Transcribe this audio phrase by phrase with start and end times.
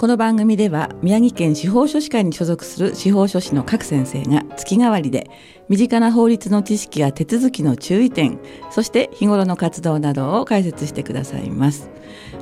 [0.00, 5.30] この番組では宮城県司法書士会に所属する司法書士の各先生が月替わりで
[5.68, 8.38] 身近な法律の知識や手続きの注意点
[8.70, 11.90] そして日頃の活動などを解説してくださいます。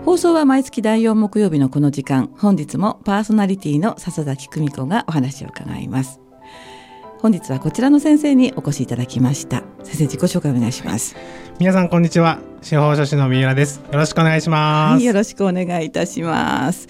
[0.05, 6.21] 放送は毎月第4木曜日のこの時間本日もパーソナリティの笹崎久美子がお話を伺います。
[7.19, 9.65] 本日はこちらの先生にお越しいただきました。
[9.83, 11.17] 先生自己紹介お願いします。
[11.59, 12.39] 皆さんこんにちは。
[12.63, 13.81] 司法書士の三浦です。
[13.91, 16.87] よろしくお願いします、はい、よろしくお願いいたします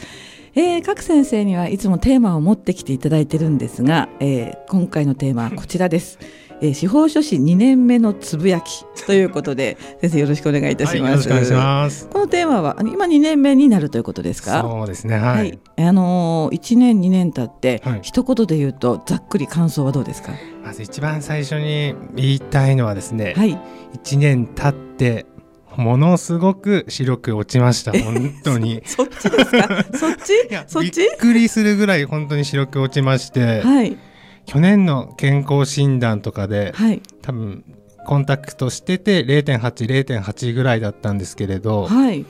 [0.61, 6.19] えー、各先生にはいつもテーマを持ってきていただいてるんですが、えー、今回のテーマはこちらです。
[6.61, 11.29] えー、司法書士2年目のつぶやきということで 先生よろしくお願いいたします。
[11.29, 14.63] はい、ますこのテーマは今2年目になるということですか？
[14.63, 15.17] そうですね。
[15.17, 15.37] はい。
[15.37, 20.33] はい、あのー、1年2年経って、はい、一言で言うとざっくり感想はどうですか？
[20.65, 23.35] まず一番最初に言いたいのはですね。
[23.37, 23.57] はい。
[24.03, 25.25] 1年経って
[25.79, 27.93] ものすごく白く落ちました。
[27.93, 28.83] 本当に。
[28.87, 29.85] そっちですか？
[29.97, 30.33] そっち？
[30.67, 31.01] そっち？
[31.03, 33.97] びっくりするぐらい本当に白く落ちまして、はい、
[34.45, 37.65] 去年の健康診断とかで、はい、多分
[38.07, 42.25] コンタクトしてて0.80.8ぐらいだったんですけれど、はい、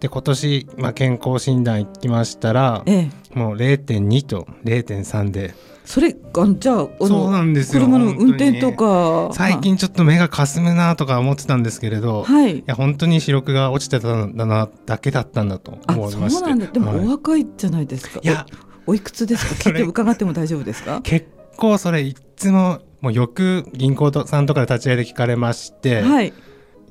[0.00, 5.54] で今年、まあ、健康診断行きましたら、ええ、もう0.2と0.3で
[5.90, 16.38] それあじゃあそうなんですよ車の運転とか最近ちょっと目がかすむなとか思ってたんですけれど、はい、いや本当に視力が落ちてたんだなだけだったんだと思いまして。
[16.38, 16.68] そうなんだ。
[16.68, 18.46] でもお若いじゃないですか、い、や。
[18.86, 19.70] おいくつですか？
[19.70, 21.00] 聞いて伺っても大丈夫ですか？
[21.02, 26.32] 結構それいつももうよく銀行さんとかで立ち会いで聞かれまして、はい、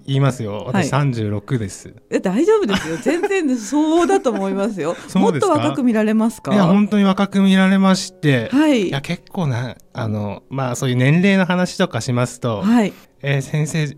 [0.05, 0.63] 言いますよ。
[0.67, 1.93] 私三十六です。
[2.09, 2.97] え大丈夫ですよ。
[3.01, 4.95] 全然そうだと思いますよ。
[5.15, 6.53] もっと若く見られますか？
[6.53, 8.87] いや本当に若く見られまして、はい。
[8.89, 12.93] いや結構なあのまあそういう年齢の話とかしますと、はい。
[13.21, 13.95] えー、先生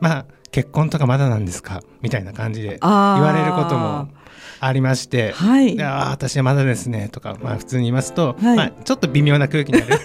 [0.00, 1.82] まあ結婚とかまだなんですか？
[2.02, 4.08] みたいな感じで言われることも。
[4.64, 10.00] ありまして、はい、あ私はまだですねとか、まあ、普通に言いますと、はい、まあ、ちょっと微妙な空気になる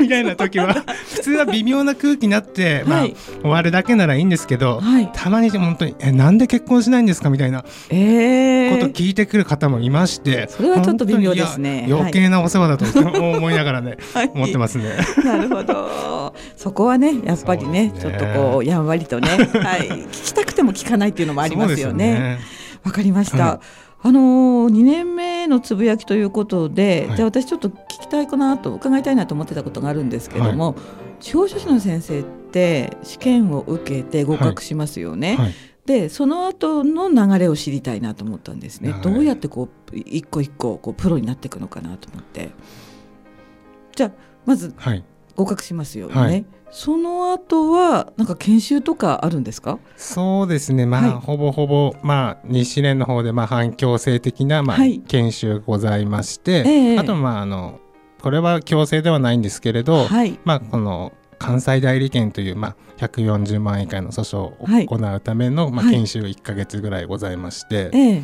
[0.02, 0.74] みたいな時は
[1.14, 3.06] 普通は微妙な空気になって、まあ、
[3.42, 11.86] 終わるだけならいいんですけど、はい、たまに本当に「えなんで結婚しないんですか?」みたいなこと聞いてくる方もいましてそれはちょっと微妙ですね。
[11.88, 14.84] 余計なお世話だと思いながらね、 はい、思ってますね。
[15.24, 16.34] なるほど。
[16.56, 22.38] そこはねやっぱりね、ね、ちょっとこうやんわりとね、はい、聞きたくても聞かないっていうのもありますよね。
[22.84, 30.82] わ、かりました、はいあのー、2年目のつぶやきということで、はい、じゃあ私ちょっと聞きたいかなと伺いたいなと思ってたことがあるんですけども、はい、
[31.20, 35.36] 司法書士の先生って試験を受けて合格しますよね。
[35.36, 38.94] はい、でその後の流れを知りたいなと思ったんですね。
[39.02, 42.50] どうやってこう一個一個こうプロになっていくのかなと思って。
[43.94, 44.12] じゃあ
[44.46, 44.74] まず
[45.40, 46.44] 合格しますよね。
[46.70, 49.78] その後はなんか研修とかあるんですか？
[49.96, 50.86] そうですね。
[50.86, 54.76] まあ、はい、ほぼほぼまあ日蓮の方でまあ反強制的なまあ、
[55.08, 57.80] 研修がございまして、えー、あとまああの
[58.20, 68.22] これは強制ではないんですけれど、はい、まあこの関西代理店という、まあ、140万円以下の訴訟を行うための、まあ、研修1か月ぐらいございまして、えー、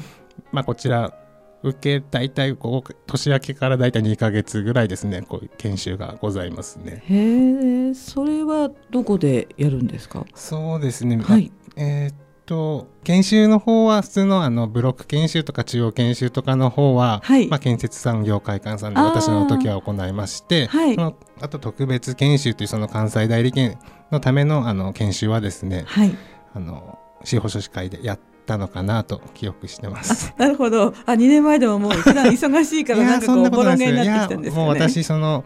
[0.53, 1.15] まあ、こちら
[1.63, 5.23] 受け大体こう年明けから大体2か月ぐらいですね。
[5.23, 7.03] こう研修がございますね。
[7.07, 10.25] へえそれはどこでやるんですか？
[10.35, 12.15] そうですね、はい、えー、っ
[12.45, 23.79] と研修の方は普通のあのブロック研修とか中央研修とかの方は、はい、まあ、建設産業会館さんで私の時は行いまして、はい、そのあと特別研修というその関西代理店
[24.13, 26.15] のためのあの研修はですね、はい、
[26.55, 30.33] あの司法書士会でやってたのかなと記憶してます。
[30.39, 30.95] なるほど。
[31.05, 34.63] あ、2年前でももう普段忙しいからなんかこうボロゲになってきたんですね。
[34.63, 35.45] もう私その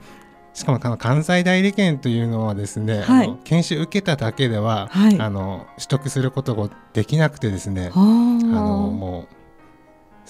[0.52, 9.39] しかも関西代理店というのはですね、はい、研修受けただけでは、はい、あの取得することができなくてですね、あのもう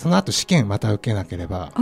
[0.00, 1.72] その後試験また受けなければ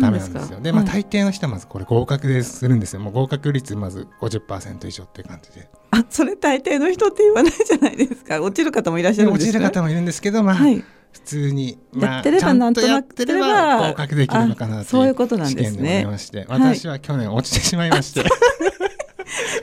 [0.00, 0.60] ダメなんですよ。
[0.60, 3.00] で、まあ、大抵の人はまずこれ合格でするんですよ。
[3.00, 5.68] もう合格率まず50%以上っていう感じで。
[5.90, 8.38] あ、それ大抵の人って言わないじゃないですか。
[8.40, 16.06] 落ちる方もいらっしゃるんです落ちる方もいるんですけど、まあ、はい、普通に、まあ、やってればなんとなくやってれば合格できるのかなそういうことなんですね。
[16.48, 18.22] 私は去年落ちてしまいまして。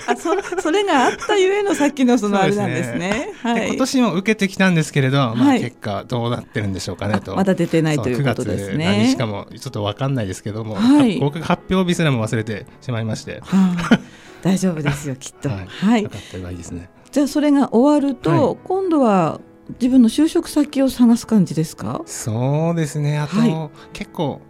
[0.07, 2.97] あそそれがあったゆえのさっきのそのあれなんですね。
[2.97, 7.35] ねはい、今年も受けてきたんですけれど、まあ、結果どうなってるんでしょうかねと。
[7.35, 8.85] まだ出てないということですね。
[8.85, 13.41] 何日かもちょっと分かんないですけども、はい、合格発表日すらも忘れてしまいまして。
[13.43, 13.99] はあ
[14.41, 15.49] 大丈夫ですよ きっと。
[15.49, 15.67] はい。
[15.67, 16.89] はい、よかったがいいですね。
[17.11, 19.41] じゃあそれが終わると、はい、今度は
[19.79, 22.01] 自分の就職先を探す感じですか？
[22.05, 24.41] そうですねあと、はい、結構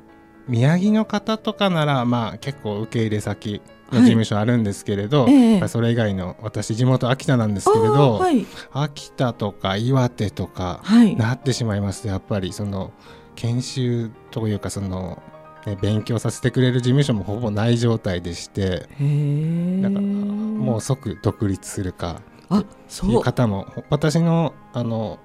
[0.48, 3.62] 宮城の方とかならまあ結構受け入れ先
[3.92, 10.82] の事務所あるんですけれど、はいえー、それ以外の私地元秋田なんですけれど、はい、秋田とか岩手とか
[11.18, 12.04] なってしまいます。
[12.04, 12.92] とやっぱりその
[13.36, 15.22] 研修というかその、
[15.66, 22.22] ね、勉強させてくれる事務所もほぼない状態でしてだからもう即独立するか
[22.54, 23.22] っていう。
[23.22, 25.20] 方も私のあの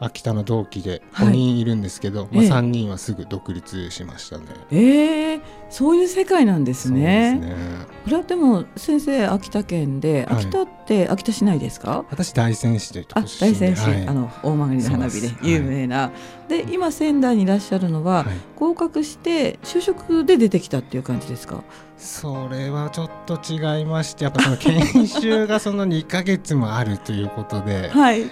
[0.00, 4.44] 秋田の同期で5人いるんですけど、はい、まあ、3人はすぐ独立しましたね。
[4.70, 7.38] えー、えー、そういう世界なんですね。
[7.40, 7.56] すね。
[8.04, 12.04] これはでも先生秋田県で、秋田って秋田市内ですか？
[12.10, 15.98] 私大仙市というところ大仙市、はい、あの大曲の花火で有名な。
[15.98, 16.12] は
[16.46, 18.24] い、で今仙台にいらっしゃるのは、
[18.56, 21.62] 合格して就職で出てきたっていう感じですか？
[21.98, 28.26] それはちょっと違いましてやっぱその研修がその2か月もあるということで、 はい、う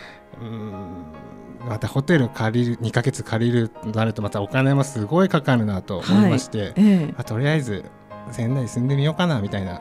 [0.44, 1.07] ん
[1.68, 6.68] またホテル借りる2か月借りるとなるとまたお金もすごいかかるなと思いまして、はい。
[6.68, 7.84] ええ、まあ、とりあえず
[8.32, 9.80] 仙台に住んでみようかなみたいな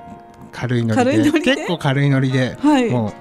[0.52, 2.58] 軽いノリで結構軽いノリで、
[2.92, 3.14] もう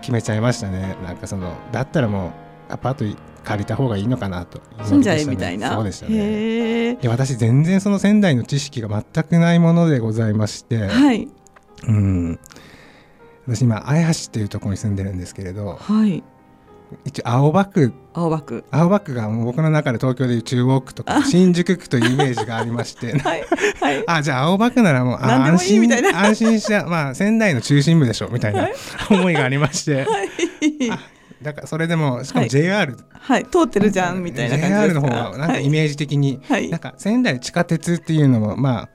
[0.00, 0.96] 決めちゃいましたね。
[1.04, 2.28] なんかそのだったらも
[2.70, 5.74] うアパート借りた方がいいのかなと、ね、住んじゃえみたいな？
[5.74, 6.96] そうでしたね。
[6.96, 11.28] で私全然その仙台の知識が全くないものでございまして、はい、
[11.86, 12.38] うん。
[13.46, 16.22] 私今綾橋っていうところに住んでるんですけれど、はい、
[17.04, 23.12] 一応青葉区青葉区青葉区が僕の中で東京でいう中央区とか新宿区というイメージがありまして。
[23.20, 23.44] はい、
[23.80, 28.68] はい、あじゃあ青葉区ならもう安心安心したまあ仙台の中心部でしょみたいな
[29.10, 30.06] 思いがありまして、はい、
[31.42, 38.88] だからそれでもしかも JR、はい、通ってるじゃんみたいな感じ JR の方がなんかイメージ的に、はい、なんか仙台地下鉄っていうのもまあ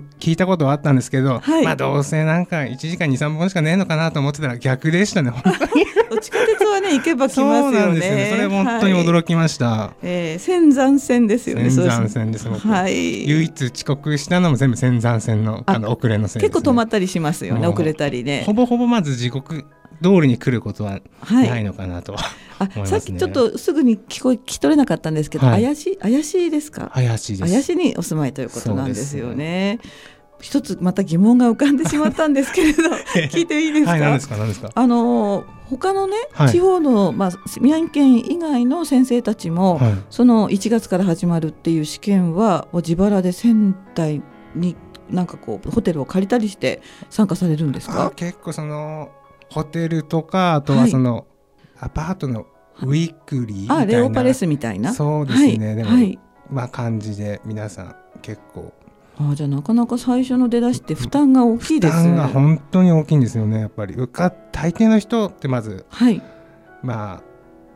[0.00, 5.86] 聞いたことはあったんですけど、はい、まあどうせなんか1時間23本しかねえのかなと思ってたら逆でしたね 本当に。
[6.20, 8.00] 地下鉄はね行けば来ますよね。
[8.00, 8.28] そね。
[8.30, 18.42] それ本当に驚きました、はい、えー、仙山線ですよね仙山線ですはい、唯一遅刻したのも全部仙山線のあの遅れの線、ね、結構止まったりしますよね遅れたりね。
[18.46, 19.64] ほぼほぼまず時刻
[20.02, 21.00] 通りに来ることは
[21.30, 22.18] ないのかなと、は
[22.64, 26.90] い、あさっきちょっとすぐに聞こ聞き取れなかったんですけど、はい、怪しい怪しいですか？
[26.94, 27.52] 怪しいです。
[27.52, 29.78] 怪しいにお住まいということなんですよね。
[30.40, 32.82] 一つまた疑問が浮かんでしまったんですけれど
[33.30, 33.90] 聞いていいですか？
[33.92, 34.36] はい、何ですか？
[34.36, 34.70] 何ですか？
[34.74, 44.20] あの他のね、はい、地方のまあ宮城県以外の先生たちも、はい、その1月から始まるっていう試験は自腹で仙台
[44.56, 44.74] に
[45.08, 48.12] なんかこうホテルを借りたりして参加されるんですか？
[48.16, 49.10] 結構その
[49.52, 51.26] ホテルとかあとはその、
[51.78, 52.46] アパートの
[52.80, 53.76] ウィークリーみたいな。
[53.76, 54.92] あレオパレスみたいな？
[54.92, 55.74] そうですね。
[55.74, 55.90] でも、
[56.50, 58.72] まあ感じで皆さん結構。
[59.18, 62.02] あじゃあなかなか最初の出だしって負担が大きいですね。
[62.02, 63.94] 負担が本当に大きいんですよねやっぱり。
[63.94, 66.22] 受か大抵の人ってまず、はい、
[66.82, 67.22] まあ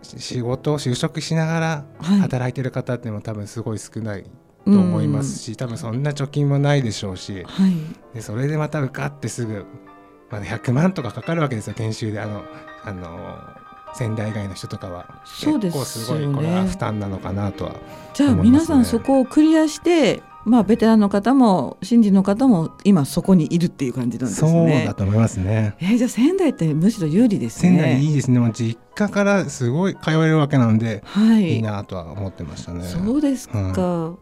[0.03, 1.85] 仕事就職しながら
[2.23, 4.25] 働いてる方っても多分すごい少ない
[4.65, 7.73] と思いますし、多分そんな貯金もないでしょうし、はい、
[8.15, 9.67] でそれでまた受かってすぐ、
[10.31, 12.45] まあ、100万とかかかるわけですよ研修であの
[12.85, 13.39] あの
[13.95, 17.79] 仙台以外の人とかはそうです、ね、結構すごいこれは負担なのかなとは、ね、
[18.15, 24.49] じゃあ皆さんそこをクリアしてまあ、ベテランの方も新人の方も今そこにいるっていう感じなんですね。
[24.49, 25.75] そうだと思いますね。
[25.81, 27.71] えー、じゃあ仙台ってむしろ有利ですね。
[27.71, 28.39] 仙台いいですね。
[28.39, 32.85] もう実家からすごい通えるわけなんで、はい、いいなとは思ってましたね。
[32.85, 33.59] そうですか。
[33.59, 33.73] はい、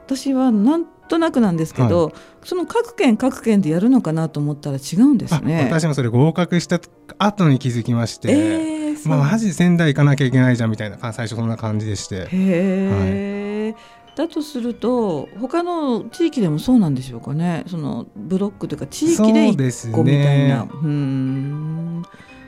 [0.06, 5.68] 私はなんとなくなんですけど、はい、その各県各県でやるのかなと思ったら違うんですね。
[5.70, 6.80] 私もそれ合格した
[7.18, 12.26] 後に気づきまして、えー、まあマジ仙台行かなきゃいけないじゃんみたいな最初そんな感じでして。
[12.26, 13.70] へえ。
[13.73, 17.64] はいだとすると他の地域でもそうなんでしょうかね。
[17.66, 20.62] そのブロックというか地域で1個みたいな。
[20.62, 22.02] う、ね、ん。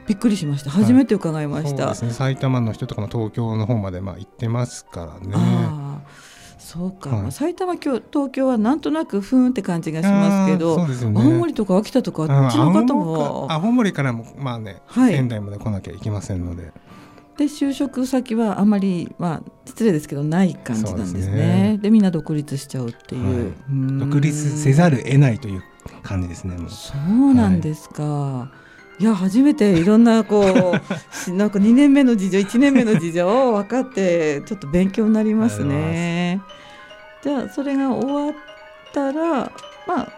[0.07, 0.71] びっくりしました。
[0.71, 5.86] 初めて伺いました、はいね、埼玉の人とかも東京の方までまあ行ってますからね
[6.77, 16.73] そうか、はい、埼玉東京はなんとなくふんって感じがしますけど、ね、青森とか秋田とかあっちの方も青森からもまあね、はい、仙台まで来なきゃいけませんので。
[17.37, 21.77] で就職先はあまり、まあ、失礼ですけどない感じなんですね。
[21.77, 25.63] で、ね、みんな独立しちゃうっていう、はい、独立せざる得ないという
[26.03, 26.57] 感じですね。
[26.71, 28.03] そうなんですか。
[28.03, 28.49] は
[28.99, 30.51] い、いや初めていろんなこう
[31.33, 36.41] なんか2年目の事情1年目の事情を分かってちょっと勉強になりますね。
[37.27, 38.35] じゃあそれが終わっ
[38.95, 39.51] たら
[39.85, 40.09] まあ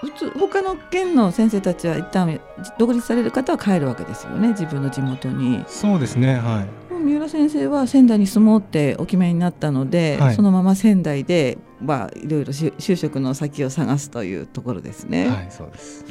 [0.00, 2.40] 普通他の県の先生たちは一旦
[2.78, 5.62] 独立される方は帰るわけですよね自分の地元に。
[5.66, 6.88] そうですねはい。
[6.98, 15.28] 三浦先生は仙台に住もうってお決めになったので、はい、そのまま仙台で、まあ、いろいろ就職の先を探すというところですね。
[15.28, 16.04] はい、そうです。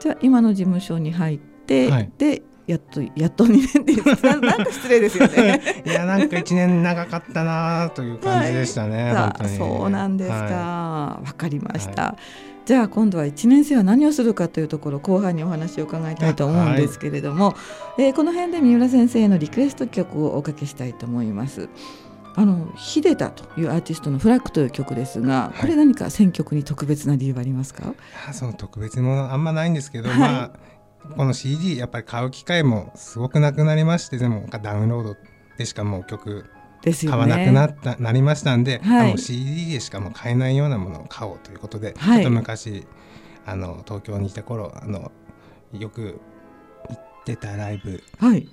[0.00, 2.42] じゃあ今の事務所に入って、はい、で
[2.72, 3.94] やっとやっと2年って
[4.46, 5.60] なんか失礼ですよね。
[5.84, 10.36] いやなんか1年長かったなという感じでしたね、 はい、そうなんですか。
[10.36, 12.16] わ、はい、かりました、は
[12.64, 17.54] い、じゃあ今度は1年生は何をするかというところ後半にお話を伺いたいと思うんですけれども、は
[17.98, 21.68] い、えー、この辺で三浦先生のリクエスト曲をおかけしたいと思います。
[22.34, 27.92] あのヒデタというアーティストのフラッグという曲ですが、これ何か選曲に特別な理由はありますか？
[28.32, 30.50] その特別もあんまないんですけど、はい、まあ
[31.16, 35.16] この CD やっぱり買う機会もすごくなくなりましてでもダウンロード
[35.58, 36.46] でしかもう曲
[36.82, 42.86] 買わなくなった、ね、なりましたんで、はい、あの CD でしかも買えないようなものを買おうということで、はい、ちょっと昔
[43.46, 45.12] あの東京にいた頃あの
[45.72, 46.20] よく
[46.88, 48.48] 行ってたライブのはい、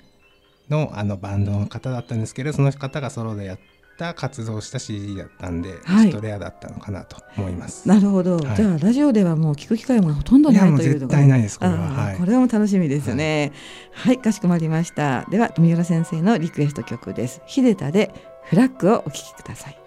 [0.93, 3.59] あのバンドの方だったんですけどその方がソロでやっ
[3.99, 7.87] た活動した CD だったんで、はい、ちょっとレアだったのかなと思います。
[7.87, 13.51] なるほど、はい、じゃあラジオではもう聞く機会もほとんどないという絶対ないですこれは、はい、これはも楽しみですね、
[13.91, 15.25] はい、かしこまりました。
[15.29, 17.41] では三浦先生のリクエスト曲です。
[17.45, 18.11] 秀田で
[18.45, 19.77] フラッグをお聴きください。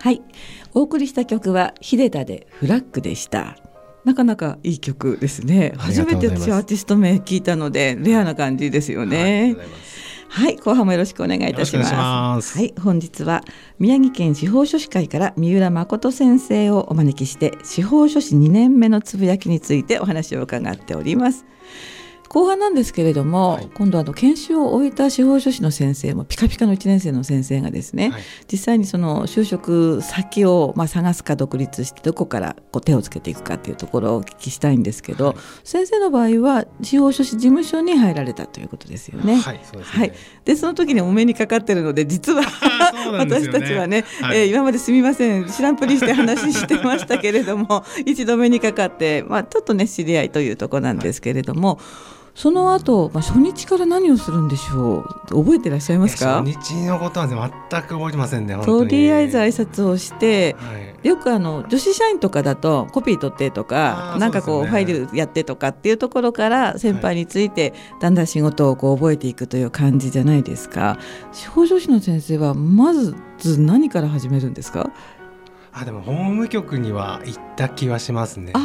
[0.00, 0.20] はい。
[0.74, 3.56] お送りした曲は秀田でフラッグでした
[4.04, 5.72] なかなかいい曲ですね。
[5.76, 9.56] 初めて私アーティスト名聞いたのでレアな感じですよね。
[10.28, 13.42] はい、後半もよろしくお願いいたしますはい、本日は
[13.78, 21.46] 宮城県司法書士会から三浦誠先生をお招きして司法書士2年目のつぶやきについてお話を伺っております。
[22.28, 39.36] 後半なんですけれども、はい、今度あの研修を終えた司法書士の先生もピカピカの1年生の先生がですね、はい、実際にその就職先をまあ探すか独立してどこからこう手をつけていくかっていうところをお聞きしたいんですけど、はい、先生の場合は司法書士事務所に入られたということですよね。
[39.36, 39.98] はい、そうです、
[40.46, 42.42] ね、その時にお目にかかってるので実は
[43.12, 45.46] ね、私たちはね、はい、えー、今まですみません。
[45.46, 51.78] 知らんぷりして話してましたけれども 一度目にかかって、まあ、ちょっとね知り合いというところなんですけれども。
[52.34, 55.44] その後、まあ、初日から何をするんでしょう？
[55.44, 56.42] 覚えていらっしゃいますか？
[56.42, 70.98] 初日のことは、全く覚えてませんねとりあえず挨拶をして、はい、よくあの女子社員とかだとコピー取ってとかなんかこう、ね、ファイルやってとかっていうところから先輩についてだんだん仕事をこう覚えていくという感じじゃないですか？
[71.32, 73.14] 司法書士の先生はまず
[73.60, 74.90] 何から始めるんですか？
[75.72, 78.52] あでも法務局には行った気はしますね。
[78.54, 78.58] あ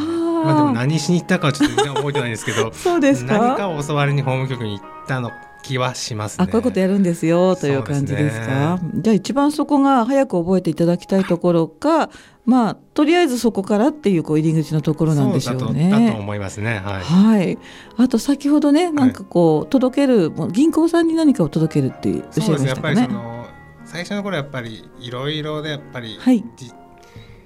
[0.44, 3.38] まあでも何しに行ったかはちょっと全然覚えてないんですけど そうですか？
[3.38, 5.30] 何かを教わりに法務局に行ったの
[5.62, 12.08] 気はします、ね、あこういうことやるんですよという感じですか、ね、じゃあ一番そこが早く覚えていただきたいところか
[12.46, 15.90] まあとりあえずそこからっていうこう入り口のところなんでしょうね。
[15.90, 16.80] だと思いますね。
[16.82, 17.02] はい。
[17.02, 17.58] はい、
[17.98, 23.08] あと先ほどねなんかこう届ける、はい、銀行さんに何かを届けるっておっしゃいましたかね？
[23.84, 26.42] 最初の頃やっぱりいろいろでやっぱり、はい、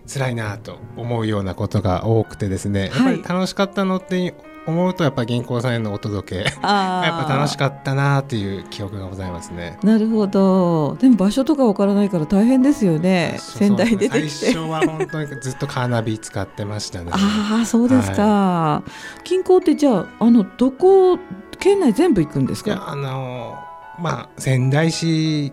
[0.06, 4.34] 辛いなと思うようなことが多くてですね、やっぱり楽しかったのって
[4.66, 6.42] 思うとやっぱ銀行さんへのお届け。
[6.44, 9.78] やっぱ楽しかったなっていう記憶がございますね。
[9.82, 10.96] なるほど。
[11.00, 13.36] でも場所とかわからないから大変ですよね。
[13.38, 14.28] 仙台出てきて。
[14.30, 17.10] 最初は本当にずっとカーナビ使ってましたね。
[17.12, 18.90] ああそうですか、はい、
[19.28, 21.18] 銀行ってじゃああのどこ
[21.58, 22.88] 県内全部行くんですか？
[22.88, 23.56] あの
[24.00, 25.52] まあ仙台市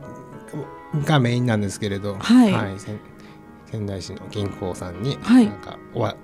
[1.05, 2.71] がメインなんですけれど、はい、はい
[3.71, 6.15] 仙台市の銀行さんに、はい、なんかおわ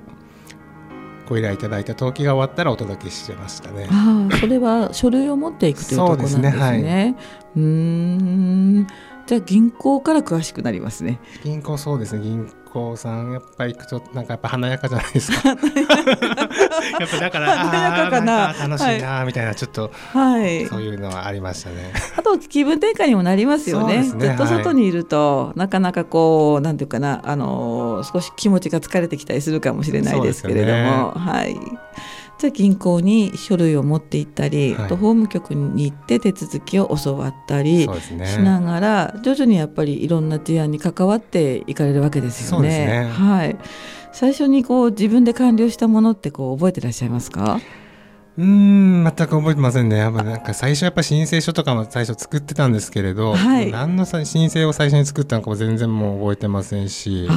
[1.28, 3.88] ご依頼いただいた登記が終わったらお届けしてましたね。
[3.92, 6.50] ああ、それは書類を持っていくというところなんですね。
[6.50, 7.16] うすねはい、
[7.58, 8.88] うん
[9.28, 11.20] じゃあ銀行から詳しくなりますね。
[11.44, 12.24] 銀行そうですね。
[12.24, 15.50] 銀行さんやっぱり行くとなんかやっぱ華やかじゃないですか。
[15.52, 15.60] やっ
[17.10, 21.92] ぱだから華やかかな楽しいなみたいな、ちょっと、はい、そういうのはありましたね。
[22.16, 23.98] あと気分転換にもなりますよね。
[23.98, 31.60] ねずっと外にいると、はい、なかなかこうなんていうかなあの少し気持ちが疲れてきたりするかもしれないですけれども、ね、はい。
[32.40, 37.90] じゃあ銀行に書類を持って行ったり、はい、と法務局に行って手続きを教わったりし
[38.40, 42.70] ながら、ね、徐々にやっぱりいろんな事案に関わっていかれるわけですよね。
[42.86, 43.10] ね。
[43.12, 43.58] はい、
[44.12, 47.60] 最初にこう自分で完了したものってこう覚えてらっしゃいますか？
[48.38, 49.98] うん全く覚えてませんね。
[49.98, 57.28] やっぱなんか最初やっぱ申請書とかも最初作ってたんですけれど、はい、何の申請を最初に作ったのかも全然もう覚えてませんし。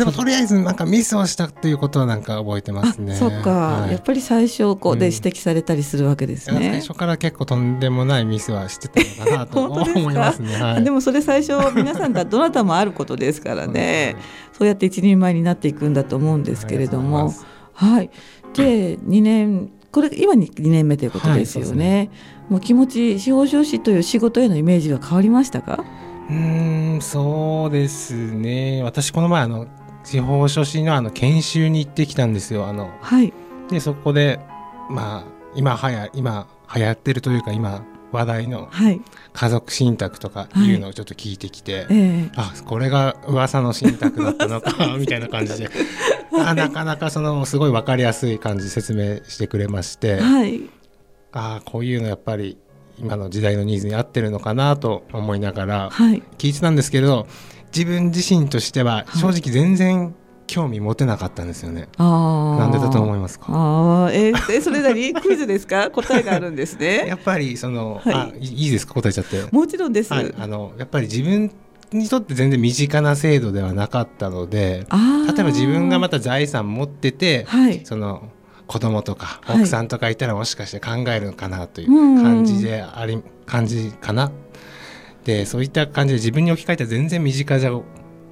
[0.00, 3.14] でもとりあえずなんかミスをしたっていうことはなんか覚えてますね。
[3.14, 6.56] そっか、はい、やっぱり最初こうで指摘されたりするわけですね。
[6.56, 10.56] うん、最初から結構とんでもないミスはしてたのかなと思いますね。
[10.56, 14.16] はい、でもそれ最初皆さんがどなたもあることですからね。
[14.56, 17.34] そうやって一人前になっていくんだと思うんですけれども、
[17.74, 18.10] はい。
[18.54, 21.68] で2年これ今に2年目ということですよね。
[21.68, 22.10] はい、ね
[22.48, 25.84] もう気持ち司法書士という仕事へのイメージは変わりましたか？
[26.30, 28.82] うんそうですね。
[28.84, 29.66] 私この前あの
[30.10, 32.66] 司法書士のあの研修に行ってきたんですよ。
[32.66, 33.32] あのはい、
[33.68, 34.40] でそこで
[34.90, 35.24] まあ
[35.54, 38.68] 今はや今流行ってるというか今話題の
[39.32, 45.70] 家族信託とかいうのをちょっと聞いてきて、はい、あこれが噂の信託だったのか みたいな感じで、
[46.44, 50.62] あなかなかそのすごい分かりやすい感じ説明してくれまして、はい、
[51.30, 52.58] あこういうのやっぱり
[52.98, 57.28] 今の時代のニーズに合ってるのかなと思いながら聞いてたんですけれど、
[57.74, 60.14] 自分自身としては正直全然
[60.46, 61.88] 興味持てなかったんですよね。
[61.96, 63.46] あなんでだと思いますか？
[63.48, 65.12] あえー、それなり？
[65.14, 65.90] クイズですか？
[65.90, 67.04] 答えがあるんですね。
[67.06, 68.94] やっぱりその、はい、あいいですか？
[68.94, 69.44] 答えちゃって。
[69.52, 70.12] もちろんです。
[70.12, 71.52] はい、あのやっぱり自分
[71.92, 74.86] にとって全然身近な制度ではなかったので、
[75.28, 78.28] 例えば自分がまた財産持ってて、はい、その
[78.66, 81.88] 子供とか奥さんとかいたらもしかして考えるのかなという
[82.22, 84.32] 感じであり、感じかな。
[85.24, 87.80] でそういった感じで自分に置き換えたら全然身近じゃ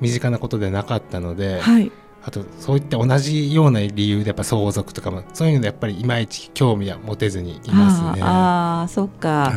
[0.00, 1.61] 身近なことでなかったので。
[1.61, 1.92] はい。
[2.21, 8.23] あとそういった同じような理由でやっぱ相続とかもそういうのでやっぱりいまいち興味は持てずにいますね。
[8.23, 9.54] ああそっか、はい、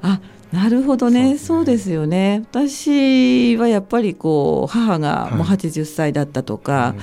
[0.00, 1.36] あなるほどね。
[1.36, 2.44] そうですよね。
[2.50, 7.02] 私はやっぱりこう母がもう80歳だったとか、はいうん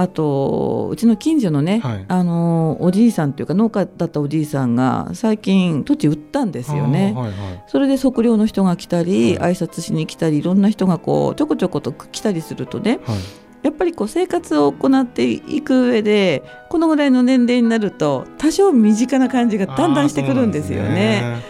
[0.00, 13.18] あとうちの近所のね、はい、あのおじいさんというか農家だったおじいさんが最近土地売ったんですよね、はいはい、それで測量の人が来たり、はい、挨拶しに来たりいろんな人がこうちょこちょこと来たりするとね、はい。
[13.62, 21.42] やっぱりこう生活を行っていく上でこのぐらいの年齢になると多少身近な感じがだんだんしてくるんですよね。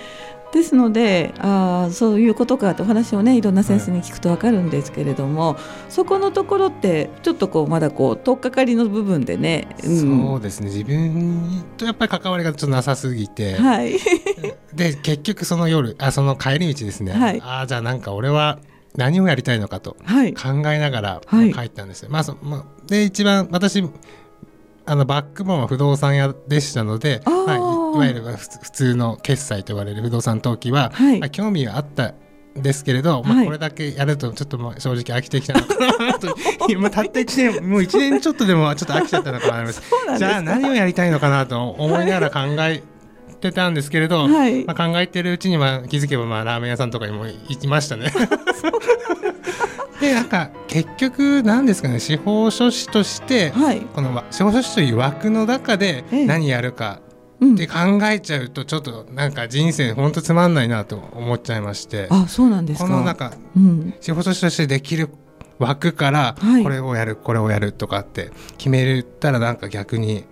[0.52, 10.66] ですのであそういうことかってお話をねいろんな先生に聞くと分かるんですけれども、はい、そこのところってちょっとこうまだこう取っかかりの部分でね、うん、そうですね。
[10.66, 13.92] 自分とやっぱり関わりがちょっとなさすぎて、はい、
[14.75, 18.59] で結局その夜あその帰り道ですね、はい、あじゃあなんか俺は
[18.97, 22.09] 何をやりたいのかと考えながら帰ったんですよ。
[22.09, 23.85] はい、まあそまあ、で一番私
[24.87, 27.59] あのバックボーンは不動産屋でしたので、まあ、い
[27.99, 32.15] わゆる普通の決済と呼ばれる不動産登記は、はい、まあ、興味があった
[32.59, 36.35] んですけれど、まあ、これだけやるとちょっともう正直飽きてきたのかなと
[36.69, 42.83] 今 たった1年もう1年ちょっとでもちょっと飽きちゃったのかなじゃあ何をやりたいのかなと思いながら考え
[43.41, 48.13] ってたんですけれど、はい、まあ、考えてるうちには気づけばまあラーメン屋さんとかにも行きましたね。
[50.00, 57.00] でなんか結局なんですかね司法書士として、はい、この司法書士という枠の中で何やるか
[57.41, 57.75] って考
[58.05, 62.07] えちゃうとちょっとなんか人生本当つまんないなと思っちゃいまして。
[62.11, 65.09] あそうなんですこのなんか、うん、司法書士としてできる
[65.59, 70.25] 枠からこれをやる、はい、これをやるとかって決めたらなんか逆に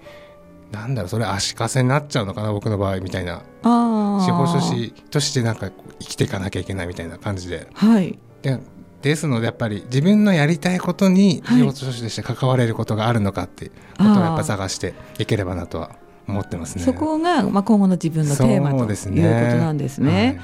[0.71, 3.43] なんだろうそれ足かせになっちゃうのかな僕の場合みたいな。
[3.63, 7.69] 司法書士としてなんか生きていかなきゃいけないみたいな感じで。
[7.75, 8.59] はい、で
[9.03, 15.97] ですのでやっぱり自分のやりたいことに司法書士として関われることがあるのかってことをやっぱ探していければなとは
[16.29, 16.85] 思ってますね。
[16.85, 20.41] そこが、まあ、今後の自分のテーマということなんですね。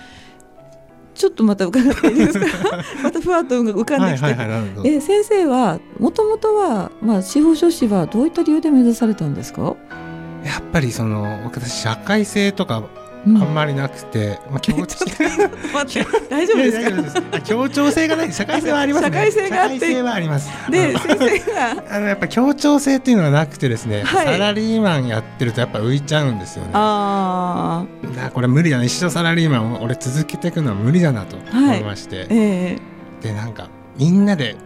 [1.14, 2.46] ちょっとまた伺っていいですか？
[3.04, 9.76] またふわっと浮かんできて、はいはいはい、え先生はもともとは、まあ、司法書士はどういった理由で目指されたんですか？
[10.44, 12.82] やっぱりその私社会性とか
[13.26, 15.04] あんまりなくて、まあ協調
[16.28, 16.72] 大丈夫で
[17.08, 17.40] すか？
[17.40, 18.32] 協調性がない。
[18.32, 20.02] 社会性はあります、ね、社会性があって。
[20.02, 20.50] はあります。
[20.70, 21.84] で先生が。
[21.90, 26.70] あのやっぱ協調性っていうのがなくてですね、はい、サラリーマンやってるとやっぱ浮いちゃうんですよね。
[26.74, 27.86] あ
[28.26, 28.84] あこれ無理だな。
[28.84, 34.56] 一生サラリーマンを俺続けていくのは無理だなと思いまして、はい、えー、でなんかみんなで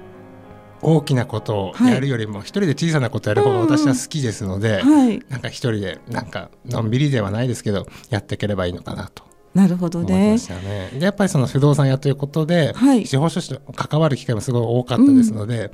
[0.83, 9.25] 大きなことをやるよりも一人で小さなことやる方が私は好きですので、はい、なんか一人でなんかのんびりではないですけどやっていければいいのかなと。
[9.55, 10.37] なるほどね。
[10.37, 15.73] ねでやっぱりその不動産屋ということで、はい、司法書士と関わる機会もすごい多かったですので、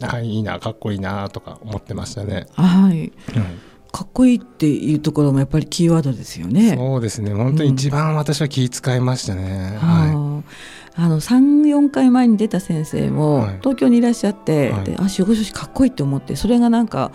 [0.00, 2.46] うん、あいいなかっこいいなとか思ってましたね。
[2.54, 6.76] はい、うんかっこいいっていうところもやっぱりキーワードですよね。
[6.76, 7.34] そうですね。
[7.34, 9.78] 本当に一番私は気遣いましたね。
[9.82, 10.81] うん、はい。
[10.94, 17.12] あの34回前に出た先生も東京にいらっしゃって、はい、であ司法書士かっこいいって思ってそれがなんか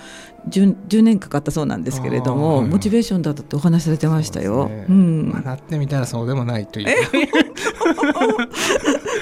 [0.50, 4.66] 10, 10, 年かかったそうなんですけれども、モチベーションだったってお話されてましたよ。
[4.66, 6.88] うね、うんまあ、なってみたらそうでもないという。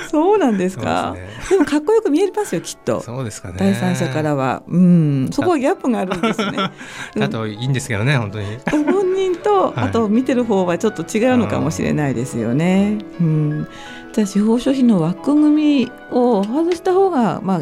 [0.09, 1.15] そうなんですか？
[1.49, 3.01] で、ね,、もかっこよく見えますよきっと。
[3.01, 3.55] そうですかね。
[3.57, 6.57] 第三者からは、うん、そこはギャップがあるんですね。
[7.19, 8.57] あといいんですけどね本当に。
[8.85, 12.99] ご本人と、あと見てる方はちょっと違うのかもしれないですよね。
[13.19, 13.67] うん。
[14.13, 17.61] じゃあ司法書士の枠組みを外した方がまあ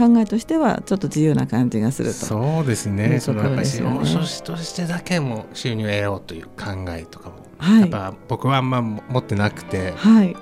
[0.00, 2.14] 考えとしてはちょっと自由な感じがすると。
[2.14, 3.20] そうですね。
[3.20, 10.34] そのやっぱり司法書士としてだけも収入を得ようという考えとかも、はい、やっぱ僕はあんま持ってなくて、はい。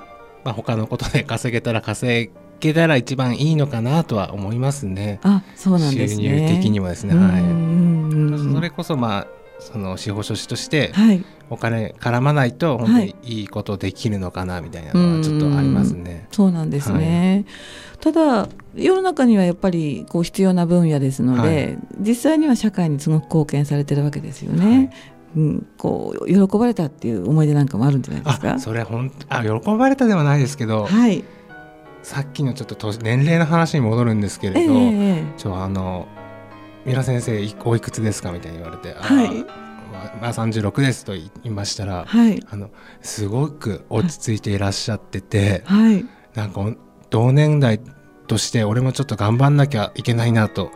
[0.44, 5.18] まあ、他のことで稼げたら稼けたら一番いいのかなとは思いますね。
[5.22, 6.22] あそうなんですね。
[6.22, 7.14] 収入的にもですね。
[7.14, 9.26] はい、それこそまあ
[9.60, 10.92] その司法書士として
[11.50, 16.10] お金絡まないと本当にいいことできるのかなみたいなのはちょっとありますね。
[16.12, 17.44] はい、そうなんですね、
[17.90, 24.92] はい、ただ世の中にはやっぱりこう必要な分野ですので、はい、実際には社会にすごく貢献されてるわけですよね。
[25.36, 28.58] うん、こう喜ばれたっていう思い出なんかもあるんじゃないですか？
[28.58, 31.22] それ本あ喜ばれたではないですけど、はい、
[32.02, 36.08] さっきのちょっと年齢の話に戻るんですけれど、えー、ちょあの
[36.86, 38.32] 三浦先生おいくつですか？
[38.32, 39.44] みたいに言われて、はい、
[40.20, 42.70] まあ、36ですと言いましたら、はい、あの
[43.02, 46.60] すごく落ち着いていらっしゃってて、はい、なんか
[47.10, 47.80] 同年代
[48.26, 50.70] として俺もちょっと頑張んなきゃいけないなと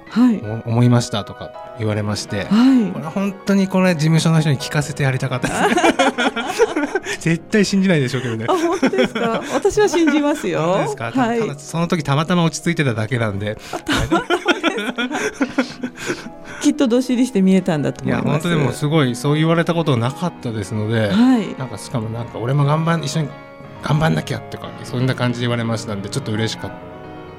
[0.64, 7.20] 思いましたとか言われまして、はい、これ本当にこれ事務所の人に聞かせてやりたかったです。
[7.20, 8.46] 絶対信じないでしょうけどね。
[8.48, 9.42] あ本当ですか？
[9.52, 10.78] 私は信じますよ。
[10.78, 13.58] ですか、はい、その時たまたま落ち着いてただけなんで
[16.62, 18.24] きっとどっしりして見えたんだと思います。
[18.24, 23.28] いや本当でもすごいそう言われたことなかったですので、はい、なんかしかもなんか俺も頑張ん一緒に
[23.82, 26.70] 頑張んなきゃってかそんな感じで言われましたんでちょっと嬉しかっ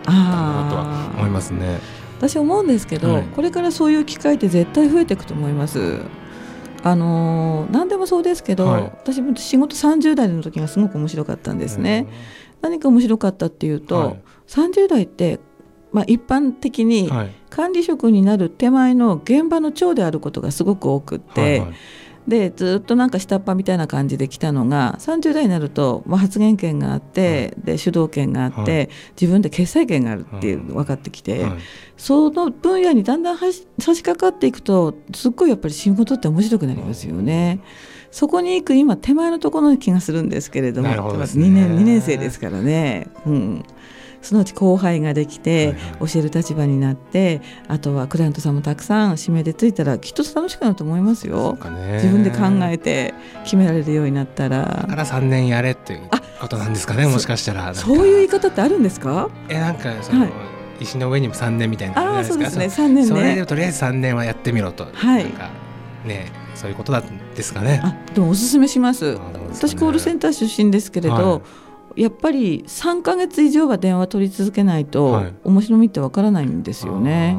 [0.04, 1.80] たなとは思いますね。
[2.18, 6.02] 私思うんですけど、はい、これからそういう機会って絶対増えていくと思います。
[6.86, 12.08] あの何でもそうですけど、はい、私も仕事30代の時がすごく面白かったんですね。
[12.62, 15.40] 何か面白かったっていうと、はい、30代って、
[15.94, 17.10] まあ、一般的に
[17.50, 21.42] 管理職になる手前の現場の長であることがすごく多くって。
[21.42, 21.74] はいはい。
[22.28, 31.54] でずっとなんか下っ端みたいな感じで来たのが30代になると、まあ、発言権があって、はい、で主導権があって、はい、自分で決裁権があるっていう、分かってきて、はい、
[31.98, 37.60] その分野にだんだん差し掛かっていくとすっごいやっぱり仕事って面白くなりますよね。
[38.12, 43.08] そこに行く今手前のところの気がするんですけれどもど、ね、2, 年2年生ですからね。
[43.26, 43.66] うん
[44.24, 51.58] そのうち後輩ができて、教える立場になってあとはクライアントさんもたくさん指名でついたらきっと楽しくなると思いますよ。
[51.96, 54.66] 自分で考えて決められるようになったら。
[54.66, 56.02] だから3年やれっていう
[56.40, 59.30] ことなんですかねもしかしたらそういう言い方ってあるんですか？
[59.50, 60.32] えなんかその、はい。
[60.80, 62.66] 石の上にも3年みたいなあそうですね。
[62.66, 63.06] 3年ね。
[63.06, 65.50] それでとりあえず3年はやってみろと、はい、なんか
[66.04, 67.80] ねそういうことなんですかね。
[67.84, 69.20] あでもおすすめします、ね、
[69.52, 71.42] 私コールセンター出身ですけれど、はい
[71.96, 77.38] やっぱり3か月以上は電話取り続けないと、はい、面白みってわからないんですよね。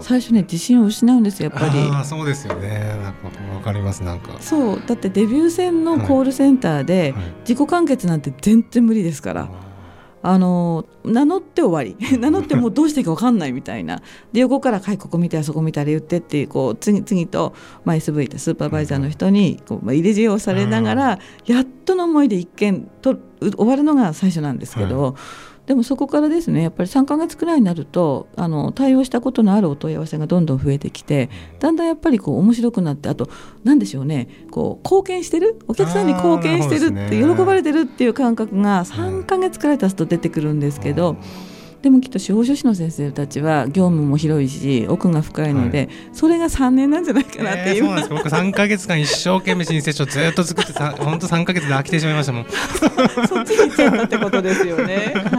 [0.00, 1.42] 最初ね自信を失うんです。
[1.42, 1.78] やっぱり。
[1.92, 2.96] あそうですよね。
[3.02, 4.36] なんかわかりますなんか。
[4.40, 4.82] そう。
[4.84, 7.14] だってデビュー戦のコールセンターで
[7.46, 9.71] 自己完結なんて全然無理ですから、はい
[10.22, 12.18] あの名乗って終わり。
[12.18, 14.00] 名乗ってもうどうしていいか分かんないみたいな。
[14.32, 17.54] で横から「はいここ見てあそこ見たら言って」ってこう次々と、
[17.84, 25.02] まあ、SV でスーパーバイザーの人にこう、まあ、入れ知恵をされながら、やっとの思いで一件と終わるのが最初なんですけど。
[25.02, 25.14] はい
[25.66, 33.30] でもそこからですねやっぱり3か月くらいになるとあの対応したことのあるお問い合わせがどんどん増えてきてだんだんやっぱりこう面白くなってあと
[33.62, 35.60] 何でしょうねこう貢献してる？
[35.68, 41.16] お客さんに貢献してるって喜ばれてるっていう感覚が3か月くらい経つと出てくるんですけど。
[41.82, 52.46] でもきっと司法書士の先生たちは業務も広いし奥が深いので、はい、それが3年なんじゃないかなっていう、えー、そうなんです僕3か月間一生懸命申請書ずっと作ってさ本当3か月で飽きてしまいましたもん。
[53.26, 55.31] そっちに行っちゃったってことですよね、はい、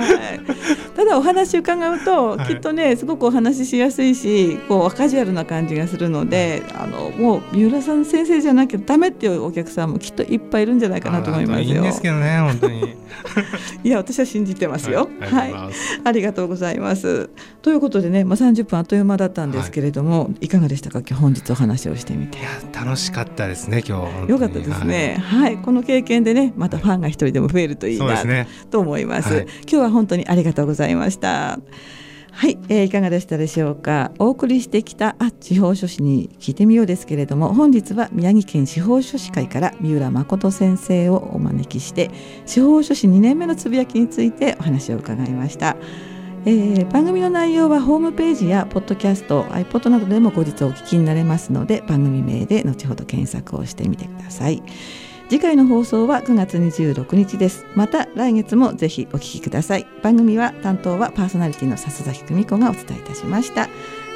[0.95, 11.67] ただお話伺うと、はい、きっとねすごくお話ししやすいしこうカジュアルな感じがするので、あのもう三浦さん先生じゃなきゃダメっていうお客さんもきっといっぱいいるんじゃないかなと思いますよ。
[11.67, 12.95] いいんですけどね本当に。
[13.83, 15.09] いや私は信じてますよ。
[15.19, 15.53] はい、
[16.03, 17.29] ありがとうございます。
[17.61, 20.99] ということでね、まあ、30分あっという間だったんですけれども、はい、いかがでしたか？
[20.99, 22.39] 今日本日お話をしてみて。
[22.73, 24.31] 楽しかったですね今日。
[24.31, 31.59] よかったですね、はい、はい、この経験でねまたファンが一人でも増えるといいな、ね、と思います、はい、今日は本当にありがとうございました。
[32.35, 42.09] はい、えー、いかがでしたでしょうかお送りしてきたあ地方書士に聞いてみようですけれども本日は宮城県司法書士会から三浦誠先生をお招きして
[42.47, 45.77] 司法書士2年目のつぶやきについてお話を伺いました。
[46.45, 54.61] えー、番組の内容はホームページやポッドキャスト iPod などでも後日お聞きになれますので番組名で後ほど検索をしてみてください
[55.33, 57.65] 次回の放送は9月26日です。
[57.73, 59.87] また来月もぜひお聞きください。
[60.03, 63.67] 番組は担当はパーソナリティの笹崎久美子がお伝えいたしました。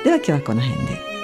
[0.03, 1.16] では今日はこの辺で。